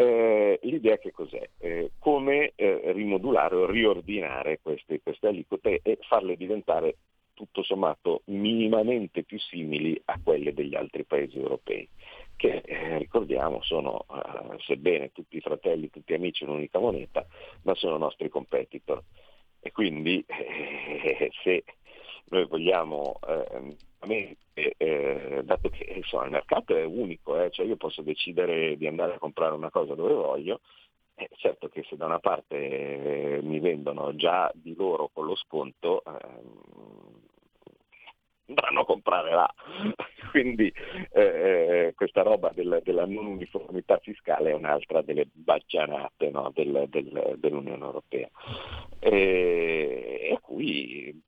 [0.00, 1.50] eh, l'idea che cos'è?
[1.58, 6.98] Eh, come eh, rimodulare o riordinare queste, queste, aliquote e farle diventare
[7.34, 11.88] tutto sommato minimamente più simili a quelle degli altri paesi europei,
[12.36, 17.26] che eh, ricordiamo sono, eh, sebbene tutti fratelli, tutti amici, un'unica moneta,
[17.62, 19.02] ma sono nostri competitor.
[19.58, 21.64] E quindi eh, se
[22.26, 23.18] noi vogliamo
[24.54, 29.14] eh, dato che insomma, il mercato è unico, eh, cioè io posso decidere di andare
[29.14, 30.60] a comprare una cosa dove voglio,
[31.14, 35.34] eh, certo che se da una parte eh, mi vendono già di loro con lo
[35.34, 37.26] sconto, ehm,
[38.46, 39.54] andranno a comprare là.
[40.30, 40.72] Quindi
[41.10, 41.20] eh,
[41.86, 47.36] eh, questa roba del, della non uniformità fiscale è un'altra delle baggianate no, del, del,
[47.38, 48.28] dell'Unione Europea.
[49.00, 51.20] E, a cui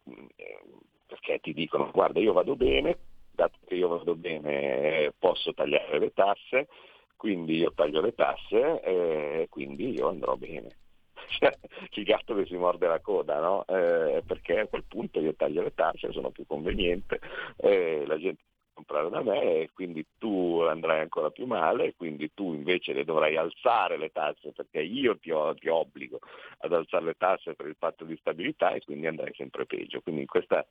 [1.10, 2.96] perché ti dicono guarda io vado bene,
[3.32, 6.68] dato che io vado bene posso tagliare le tasse,
[7.16, 10.68] quindi io taglio le tasse e quindi io andrò bene.
[11.90, 13.64] il gatto che si morde la coda, no?
[13.66, 17.20] eh, perché a quel punto io taglio le tasse, sono più conveniente,
[17.56, 18.42] eh, la gente
[18.80, 23.36] comprare da me e quindi tu andrai ancora più male, quindi tu invece le dovrai
[23.36, 26.20] alzare le tasse perché io ti, ho, ti obbligo
[26.58, 30.00] ad alzare le tasse per il patto di stabilità e quindi andrai sempre peggio.
[30.00, 30.66] Quindi in questa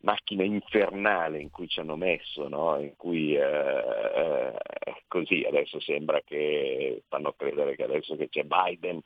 [0.00, 2.78] macchina infernale in cui ci hanno messo, no?
[2.80, 4.54] in cui eh, eh,
[5.08, 9.00] così adesso sembra che fanno credere che adesso che c'è Biden,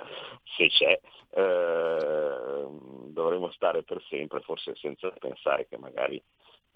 [0.57, 0.99] se c'è,
[1.31, 2.67] eh,
[3.09, 6.23] dovremo stare per sempre, forse senza pensare che magari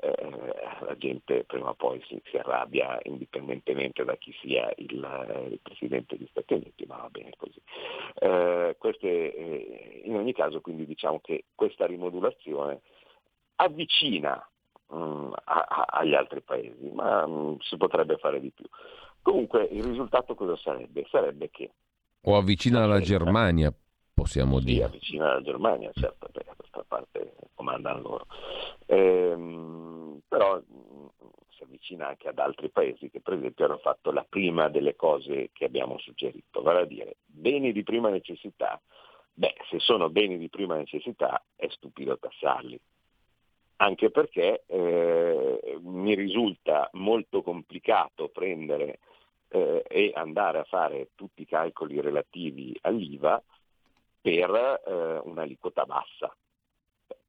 [0.02, 5.60] eh, la gente prima o poi si, si, arrabbia indipendentemente da chi sia il, il,
[5.62, 7.60] Presidente degli Stati Uniti, ma va bene così.
[8.14, 12.80] Eh, queste, eh, in ogni caso quindi diciamo che questa rimodulazione
[13.60, 14.42] avvicina
[14.88, 18.64] mh, mm, a, a, agli altri paesi, ma mh, mm, si potrebbe fare di più.
[19.22, 21.06] Comunque il risultato cosa sarebbe?
[21.10, 21.70] Sarebbe che...
[22.22, 23.72] O avvicina alla Germania,
[24.12, 24.84] possiamo sì, dire.
[24.84, 28.26] avvicina alla Germania, certo, perché questa parte comandano loro.
[28.86, 31.06] Ehm, però mh, mm,
[31.48, 35.50] si avvicina anche ad altri paesi che per esempio hanno fatto la prima delle cose
[35.52, 38.80] che abbiamo suggerito, vale a dire beni di prima necessità.
[39.32, 42.78] Beh, se sono beni di prima necessità è stupido tassarli,
[43.80, 48.98] anche perché eh, mi risulta molto complicato prendere
[49.48, 53.42] eh, e andare a fare tutti i calcoli relativi all'IVA
[54.20, 56.34] per eh, un'aliquota bassa.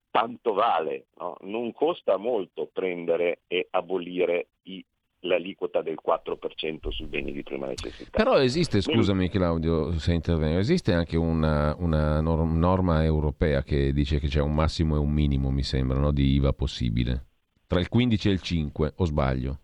[0.10, 1.38] Tanto vale, no?
[1.42, 4.84] non costa molto prendere e abolire i
[5.22, 8.10] l'aliquota del 4% sui beni di prima necessità.
[8.12, 14.28] Però esiste, scusami Claudio se intervengo, esiste anche una, una norma europea che dice che
[14.28, 17.26] c'è un massimo e un minimo, mi sembra, no, di IVA possibile.
[17.68, 19.60] tra il 15 e il 5, o sbaglio?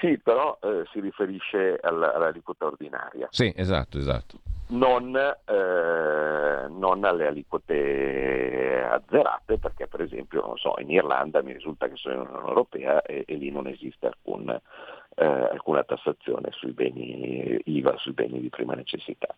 [0.00, 3.28] Sì, però eh, si riferisce alla, all'aliquota ordinaria.
[3.30, 4.40] Sì, esatto, esatto.
[4.68, 11.88] Non, eh, non, alle aliquote azzerate, perché per esempio, non so, in Irlanda mi risulta
[11.88, 16.72] che sono in Unione Europea e, e lì non esiste alcun, eh, alcuna tassazione sui
[16.72, 19.32] beni IVA, sui beni di prima necessità.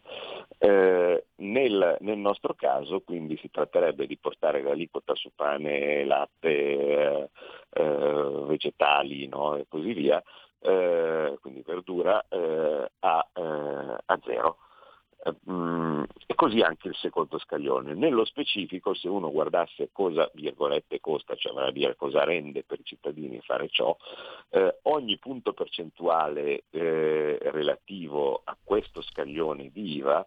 [0.57, 7.29] Eh, nel, nel, nostro caso quindi si tratterebbe di portare l'aliquota su pane, latte, eh,
[7.75, 9.57] eh vegetali no?
[9.57, 10.23] e così via,
[10.61, 12.25] eh, quindi verdura,
[13.01, 13.29] a,
[14.07, 14.57] a zero.
[15.51, 17.95] Mm, e così anche il secondo scaglione.
[17.95, 22.81] Nello specifico, se uno guardasse cosa virgolette costa, cioè vale a dire cosa rende per
[22.81, 23.97] i cittadini fare ciò,
[24.51, 30.25] eh, ogni punto percentuale eh, relativo a questo scaglione di IVA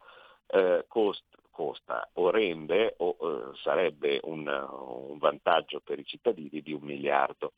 [0.48, 6.74] eh, costa, costa, o rende o eh, sarebbe un, un vantaggio per i cittadini di
[6.74, 7.54] un miliardo.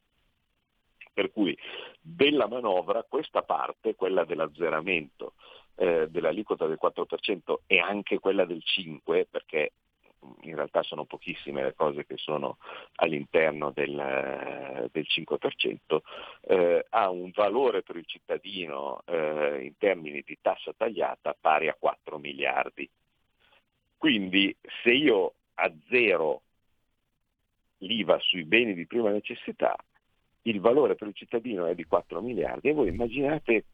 [1.14, 1.56] Per cui
[2.02, 5.34] della manovra questa parte, quella dell'azzeramento
[5.76, 9.72] eh, dell'aliquota del 4% e anche quella del 5%, perché
[10.42, 12.58] in realtà sono pochissime le cose che sono
[12.96, 15.98] all'interno del, del 5%,
[16.42, 21.76] eh, ha un valore per il cittadino eh, in termini di tassa tagliata pari a
[21.78, 22.90] 4 miliardi.
[23.98, 26.42] Quindi se io azzero
[27.78, 29.76] l'IVA sui beni di prima necessità,
[30.44, 33.66] il valore per il cittadino è di 4 miliardi e voi immaginate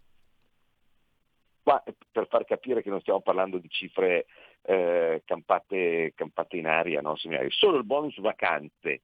[1.62, 4.26] Qua, per far capire che non stiamo parlando di cifre
[4.64, 7.16] eh, campate, campate, in aria, no?
[7.50, 9.02] solo il bonus vacanze,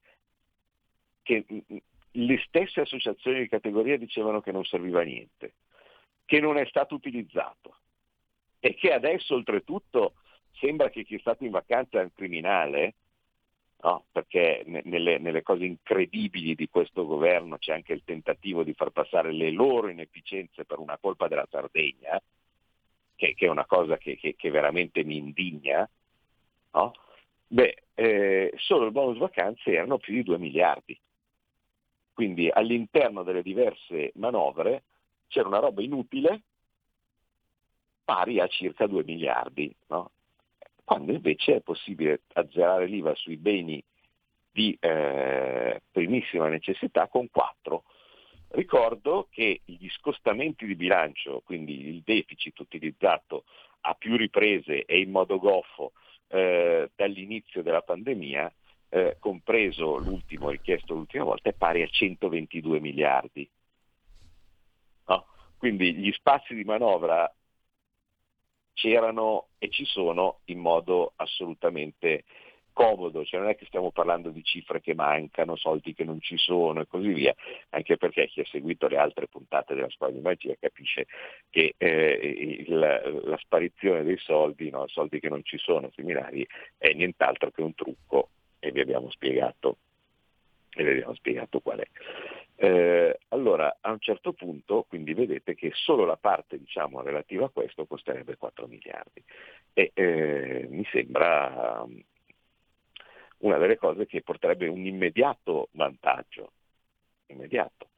[1.21, 1.77] che mm, mm,
[2.11, 5.53] le stesse associazioni di categoria dicevano che non serviva a niente,
[6.25, 7.77] che non è stato utilizzato
[8.59, 10.15] e che adesso oltretutto
[10.53, 12.95] sembra che chi è stato in vacanza è un criminale,
[13.81, 14.05] no?
[14.11, 19.31] perché nelle, nelle, cose incredibili di questo governo c'è anche il tentativo di far passare
[19.31, 22.19] le loro inefficienze per una colpa della Sardegna,
[23.15, 25.89] che, che è una cosa che, che, che veramente mi indigna,
[26.71, 26.93] no?
[27.47, 30.99] beh, eh, solo il bonus vacanze erano più di 2 miliardi.
[32.13, 34.83] Quindi all'interno delle diverse manovre
[35.27, 36.41] c'era una roba inutile
[38.05, 40.11] pari a circa 2 miliardi, no?
[40.83, 43.83] quando invece è possibile azzerare l'IVA sui beni
[44.51, 47.83] di eh, primissima necessità con 4
[48.55, 53.43] Ricordo che gli scostamenti di bilancio, quindi il deficit utilizzato
[53.81, 55.91] a più riprese e in modo goffo
[56.27, 58.53] eh, dall'inizio della pandemia,
[58.87, 63.49] eh, compreso l'ultimo richiesto l'ultima volta, è pari a 122 miliardi.
[65.07, 65.25] No?
[65.57, 67.29] Quindi gli spazi di manovra
[68.71, 72.23] c'erano e ci sono in modo assolutamente
[72.75, 76.37] comodo, cioè non è che stiamo parlando di cifre che mancano, soldi che non ci
[76.37, 77.33] sono e così via,
[77.69, 81.07] anche perché chi ha seguito le altre puntate della scuola di magia capisce
[81.49, 86.45] che eh, la, la, sparizione dei soldi, no, soldi che non ci sono, seminari,
[86.77, 88.27] è nient'altro che un trucco
[88.59, 89.77] e vi abbiamo spiegato,
[90.71, 91.87] e vi abbiamo spiegato qual è.
[92.57, 97.49] Eh, allora, a un certo punto, quindi vedete che solo la parte diciamo, relativa a
[97.49, 99.23] questo costerebbe 4 miliardi
[99.73, 101.85] e eh, mi sembra
[103.45, 106.51] una delle cose che porterebbe un immediato vantaggio.
[107.27, 107.89] Immediato.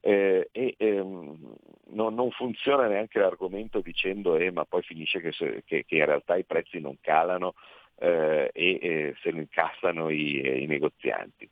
[0.00, 1.56] Eh, e ehm,
[1.92, 6.04] no, non funziona neanche l'argomento dicendo eh, ma poi finisce che, se, che, che, in
[6.04, 7.54] realtà i prezzi non calano
[7.98, 11.48] eh, e se lo incassano i, i negozianti.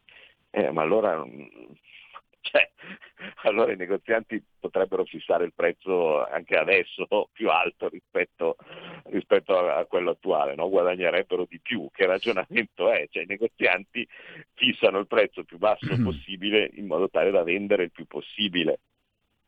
[0.51, 1.25] Eh, ma allora
[2.51, 2.69] cioè,
[3.45, 8.57] allora i negozianti potrebbero fissare il prezzo anche adesso più alto rispetto,
[9.05, 10.69] rispetto a, quello attuale, no?
[10.69, 11.89] guadagnerebbero di più.
[11.93, 13.07] Che ragionamento è?
[13.09, 14.07] Cioè, I negozianti
[14.55, 18.81] fissano il prezzo più basso possibile in modo tale da vendere il più possibile.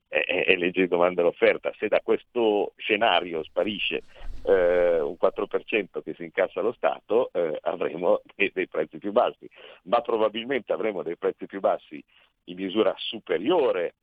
[0.08, 1.72] E, e legge di domanda e offerta.
[1.76, 4.02] Se da questo scenario sparisce
[4.44, 9.48] eh, un 4% che si incassa lo Stato, eh, avremo dei, dei prezzi più bassi,
[9.84, 12.00] ma probabilmente avremo dei prezzi più bassi
[12.44, 13.94] in misura superiore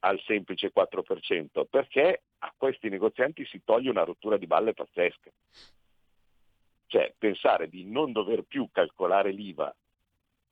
[0.00, 5.30] al semplice 4%, perché a questi negozianti si toglie una rottura di balle pazzesca.
[6.86, 9.74] Cioè pensare di non dover più calcolare l'IVA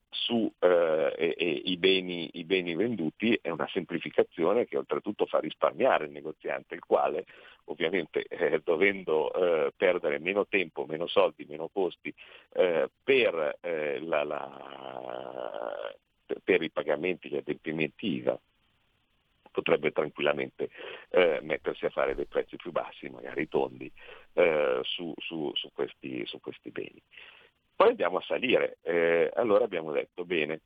[0.08, 6.84] su eh, beni, beni, venduti è una semplificazione che oltretutto fa risparmiare il negoziante, il
[6.84, 7.26] quale
[7.64, 12.12] ovviamente eh, dovendo eh, perdere meno tempo, meno soldi, meno costi
[12.54, 15.94] eh, per eh, la, la,
[16.42, 18.38] per i pagamenti, gli adempimenti IVA,
[19.56, 20.68] potrebbe tranquillamente
[21.08, 23.90] eh, mettersi a fare dei prezzi più bassi, magari tondi,
[24.34, 27.00] eh, su, su, su, questi, su, questi, beni.
[27.74, 30.60] Poi andiamo a salire, eh, allora abbiamo detto, bene,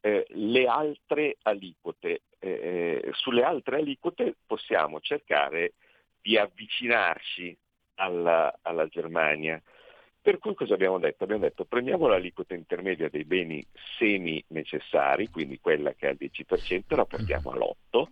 [0.00, 2.22] eh, le altre aliquote.
[2.38, 5.74] Eh, eh, sulle altre aliquote possiamo cercare
[6.22, 7.56] di avvicinarci
[7.96, 9.60] alla, alla Germania.
[10.22, 11.24] Per cui cosa abbiamo detto?
[11.24, 13.64] Abbiamo detto prendiamo l'aliquota intermedia dei beni
[13.98, 18.06] semi necessari, quindi quella che è al 10%, la portiamo all'8%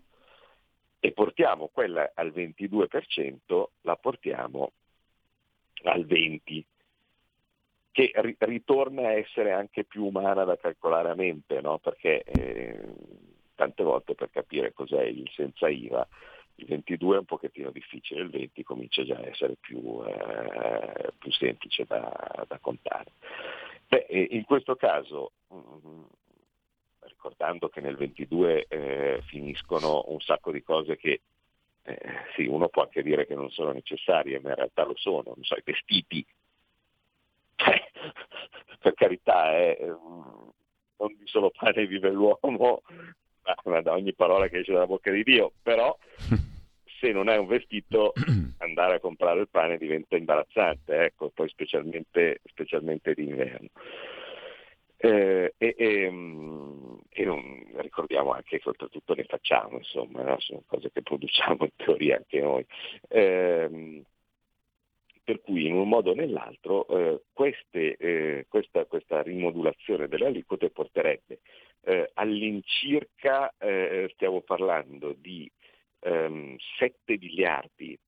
[1.01, 4.73] e portiamo quella al 22%, la portiamo
[5.85, 6.65] al 20%,
[7.93, 11.79] che ri- ritorna a essere anche più umana da calcolare a mente, no?
[11.79, 12.81] perché eh,
[13.55, 16.07] tante volte per capire cos'è il senza IVA
[16.61, 21.31] il 22 è un pochettino difficile, il 20 comincia già a essere più, eh, più
[21.33, 23.13] semplice da, da contare.
[23.87, 26.03] Beh, in questo caso, mm,
[27.01, 31.21] ricordando che nel 22 eh, finiscono un sacco di cose che
[31.85, 31.99] eh,
[32.35, 35.43] sì, uno può anche dire che non sono necessarie, ma in realtà lo sono, non
[35.43, 36.27] so, i vestiti,
[37.57, 37.91] eh,
[38.81, 42.83] per carità, eh, non di solo pane vive l'uomo,
[43.65, 45.97] ma da ogni parola che esce dalla bocca di Dio, però
[47.01, 48.13] se non hai un vestito
[48.59, 53.69] andare a comprare il pane diventa imbarazzante, ecco, poi specialmente, specialmente d'inverno.
[55.01, 60.41] Eh, e, e, mm, e non, ricordiamo anche che oltretutto ne facciamo, insomma, no?
[60.41, 62.67] sono cose che produciamo in teoria anche noi.
[63.09, 64.03] Eh,
[65.23, 70.71] per cui in un modo o nell'altro eh, queste, eh, questa, questa, rimodulazione delle aliquote
[70.71, 71.41] porterebbe
[71.83, 75.51] eh, all'incirca, eh, stiamo parlando di
[76.01, 77.99] ehm, 7 miliardi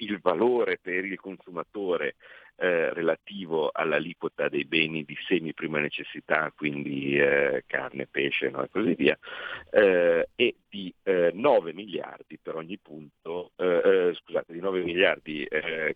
[0.00, 2.16] il valore per il consumatore
[2.58, 8.70] eh, relativo all'aliquota dei beni di semi prima necessità, quindi eh, carne, pesce no, e
[8.70, 9.16] così via,
[9.70, 15.46] eh, e di 9 eh, miliardi per ogni punto, eh, eh, scusate, di 9 miliardi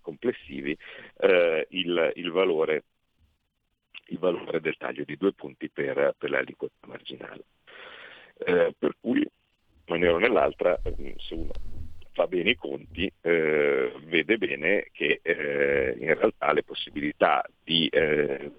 [0.01, 0.76] complessivi
[1.20, 2.85] il, il, valore,
[4.09, 7.45] il, valore, del taglio di due punti per, per l'aliquota marginale.
[8.37, 9.26] per cui
[9.91, 11.53] maniera o nell'altra, mm, se uno
[12.12, 18.51] fa bene i conti, eh, vede bene che eh, in realtà le possibilità di eh,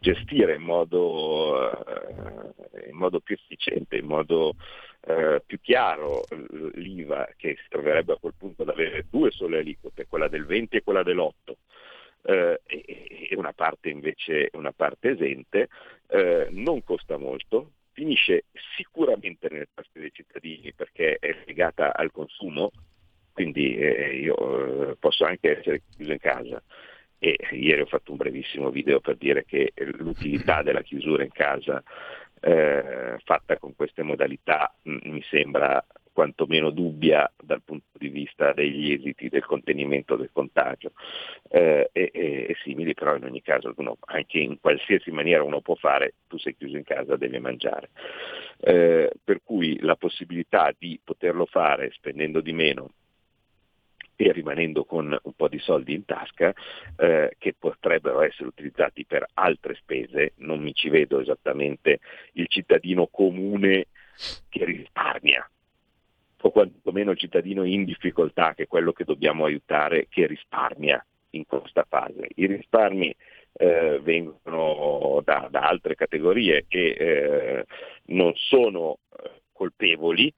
[0.00, 4.54] gestire in modo, eh, in modo, più efficiente, in modo
[5.06, 6.24] eh, più chiaro
[6.74, 10.76] l'IVA, che si troverebbe a quel punto ad avere due sole aliquote, quella del 20
[10.76, 11.52] e quella dell'8,
[12.22, 15.68] eh, e una parte invece una parte esente,
[16.08, 18.44] eh, non costa molto, finisce
[18.76, 22.70] sicuramente nelle tasche dei cittadini perché è legata al consumo,
[23.32, 26.62] quindi eh, io eh, posso anche essere chiuso in casa.
[27.18, 31.82] E ieri ho fatto un brevissimo video per dire che l'utilità della chiusura in casa
[32.40, 35.82] eh, fatta con queste modalità mh, mi sembra
[36.16, 40.92] quantomeno dubbia dal punto di vista degli esiti del contenimento del contagio
[41.50, 45.74] eh, e, e, simili, però in ogni caso uno, anche in qualsiasi maniera uno può
[45.74, 47.90] fare, tu sei chiuso in casa, devi mangiare.
[48.60, 52.92] Eh, per cui la possibilità di poterlo fare spendendo di meno
[54.16, 56.54] e rimanendo con un po' di soldi in tasca
[56.96, 62.00] eh, che potrebbero essere utilizzati per altre spese, non mi ci vedo esattamente
[62.32, 63.88] il cittadino comune
[64.48, 65.46] che risparmia
[66.42, 71.46] o quantomeno il cittadino in difficoltà, che è quello che dobbiamo aiutare, che risparmia in
[71.46, 72.28] questa fase.
[72.36, 73.14] I risparmi
[73.52, 77.64] eh, vengono da, da, altre categorie che eh,
[78.06, 80.32] non sono eh, colpevoli,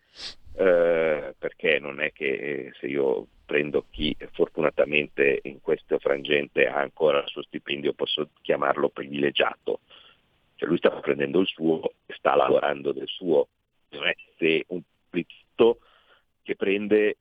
[0.57, 7.20] eh, perché non è che se io prendo chi fortunatamente in questo frangente ha ancora
[7.20, 9.80] il suo stipendio posso chiamarlo privilegiato,
[10.57, 13.49] cioè lui sta prendendo il suo, sta lavorando del suo,
[13.90, 15.78] non è se un politico
[16.49, 17.18] che prende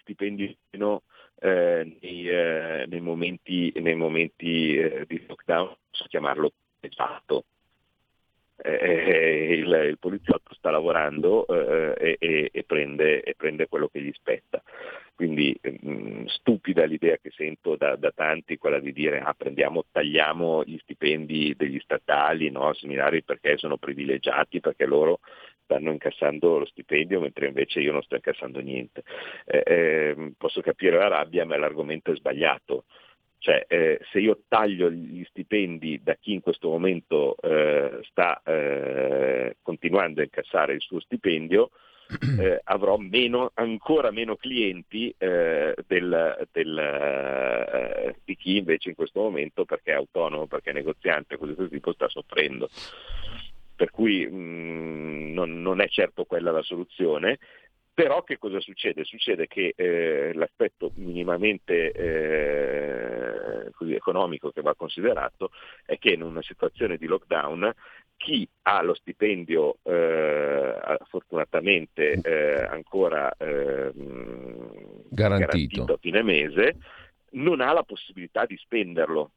[0.00, 1.02] stipendi meno
[1.38, 7.44] eh, nei, eh, nei, momenti, nei momenti eh, di lockdown, posso chiamarlo esatto.
[8.64, 14.62] Il, il, poliziotto sta lavorando eh, e, e, prende, e, prende, quello che gli spetta.
[15.14, 19.84] Quindi mh, mm, stupida l'idea che sento da, da, tanti, quella di dire ah, prendiamo,
[19.90, 25.20] tagliamo gli stipendi degli statali, no, seminari perché sono privilegiati, perché loro
[25.64, 29.02] stanno incassando lo stipendio mentre invece io non sto incassando niente.
[29.46, 32.84] Eh, eh, posso capire la rabbia, ma l'argomento è sbagliato.
[33.38, 39.56] Cioè, eh, se io taglio gli stipendi da chi in questo momento eh, sta eh,
[39.60, 41.70] continuando a incassare il suo stipendio,
[42.40, 49.92] eh, avrò meno, ancora meno clienti del, del, di chi invece in questo momento, perché
[49.92, 52.68] è autonomo, perché è negoziante, così questo tipo, sta soffrendo
[53.74, 57.38] per cui mh, mm, non, non, è certo quella la soluzione.
[57.94, 59.04] Però che cosa succede?
[59.04, 65.50] Succede che eh, l'aspetto minimamente eh, così, economico che va considerato
[65.84, 67.72] è che in una situazione di lockdown
[68.16, 70.74] chi ha lo stipendio eh,
[71.08, 75.14] fortunatamente eh, ancora eh, garantito.
[75.14, 76.76] garantito a fine mese
[77.34, 79.32] non ha la possibilità di spenderlo.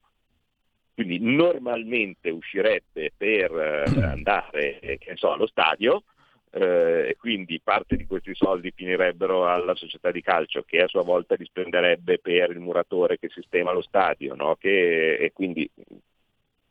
[0.97, 6.01] Quindi normalmente uscirebbe per eh, andare so, allo stadio,
[6.49, 11.03] eh, e quindi parte di questi soldi finirebbero alla società di calcio che a sua
[11.03, 14.55] volta li spenderebbe per il muratore che sistema lo stadio no?
[14.55, 15.69] che, e quindi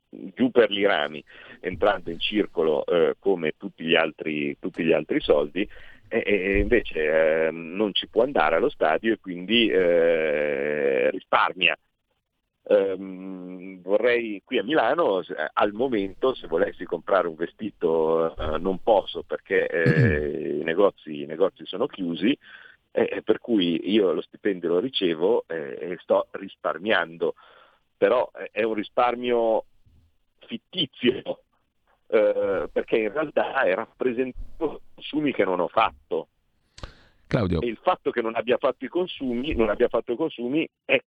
[0.09, 1.23] giù per gli rami
[1.61, 5.69] entrando in circolo eh, come tutti gli altri, tutti gli altri soldi
[6.09, 11.79] e, invece eh, non ci può andare allo stadio e quindi eh, risparmia
[12.69, 18.83] Um, vorrei qui a Milano eh, al momento se volessi comprare un vestito uh, non
[18.83, 22.37] posso perché eh, i, negozi, i, negozi, sono chiusi
[22.91, 27.35] eh, per cui io lo stipendio lo ricevo eh, e sto risparmiando
[27.97, 29.65] però è un risparmio
[30.41, 31.43] fittizio
[32.09, 36.29] perché in realtà è rappresentato consumi che non ho fatto
[37.27, 37.61] Claudio.
[37.61, 41.01] E il fatto che non abbia fatto i consumi, non abbia fatto i consumi è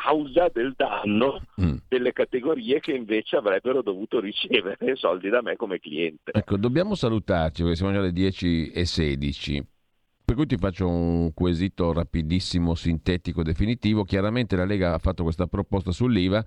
[0.00, 1.76] causa del danno mm.
[1.88, 6.32] delle categorie che invece avrebbero dovuto ricevere soldi da me come cliente.
[6.32, 9.66] Ecco, dobbiamo salutarci perché siamo già alle 10 e 16.
[10.24, 14.02] Per cui ti faccio un quesito rapidissimo, sintetico, definitivo.
[14.02, 16.44] Chiaramente la Lega ha fatto questa proposta sull'IVA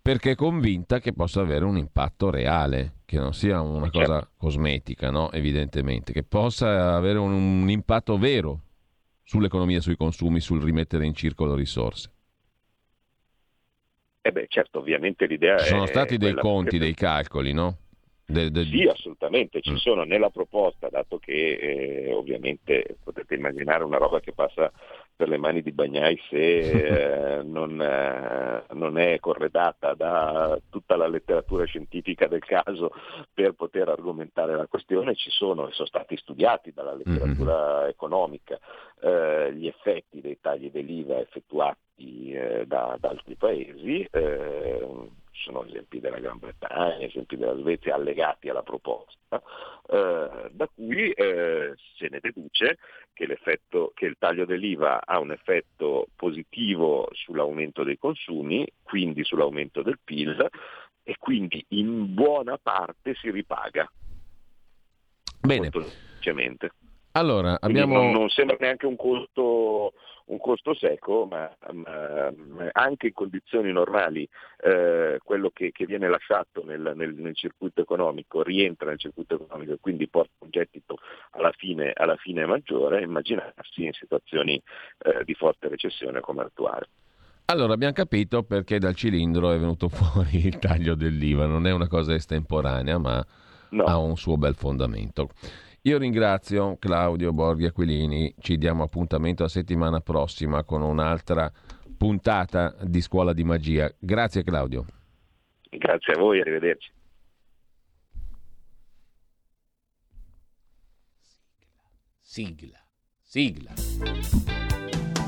[0.00, 3.98] perché è convinta che possa avere un impatto reale, che non sia una certo.
[3.98, 5.32] cosa cosmetica, no?
[5.32, 8.60] evidentemente, che possa avere un, un impatto vero
[9.22, 12.13] sull'economia, sui consumi, sul rimettere in circolo risorse.
[14.26, 17.76] Eh beh, certo, ovviamente l'idea Ci sono stati dei conti, dei calcoli, no?
[18.24, 18.64] De, de...
[18.64, 19.76] Sì, assolutamente, ci mm.
[19.76, 24.72] sono nella proposta, dato che eh, ovviamente potete immaginare una roba che passa
[25.14, 31.06] per le mani di Bagnai se eh, non, eh, non, è corredata da tutta la
[31.06, 32.92] letteratura scientifica del caso
[33.30, 37.88] per poter argomentare la questione, ci sono e sono stati studiati dalla letteratura mm-hmm.
[37.90, 38.58] economica
[39.02, 44.86] eh, gli effetti dei tagli dell'IVA effettuati eh, da, da, altri paesi eh,
[45.30, 49.42] ci sono esempi della Gran Bretagna, esempi della Svezia allegati alla proposta,
[49.88, 52.78] eh, da cui eh, se ne deduce
[53.12, 53.26] che,
[53.94, 60.48] che, il taglio dell'IVA ha un effetto positivo sull'aumento dei consumi, quindi sull'aumento del PIL
[61.02, 63.90] e quindi in buona parte si ripaga.
[65.40, 65.70] Bene.
[67.16, 67.94] Allora, abbiamo...
[67.94, 69.92] non, non, sembra neanche un costo,
[70.26, 72.32] un costo secco, ma, ma,
[72.72, 74.26] anche in condizioni normali
[74.62, 79.72] eh, quello che, che, viene lasciato nel, nel, nel, circuito economico rientra nel circuito economico
[79.72, 80.98] e quindi porta un gettito
[81.32, 84.60] alla fine, alla fine maggiore, immaginarsi in situazioni
[84.98, 86.88] eh, di forte recessione come attuale.
[87.46, 91.88] Allora abbiamo capito perché dal cilindro è venuto fuori il taglio dell'IVA, non è una
[91.88, 93.24] cosa estemporanea ma
[93.70, 93.84] no.
[93.84, 95.28] ha un suo bel fondamento.
[95.86, 101.52] Io ringrazio Claudio Borghi Aquilini, ci diamo appuntamento la settimana prossima con un'altra
[101.98, 103.94] puntata di Scuola di Magia.
[103.98, 104.86] Grazie Claudio.
[105.68, 106.90] Grazie a voi, arrivederci.
[112.22, 112.82] Sigla,
[113.20, 113.72] sigla.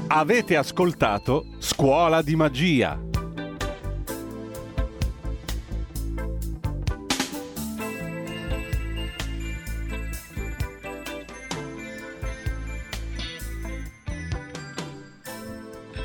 [0.09, 2.99] Avete ascoltato Scuola di Magia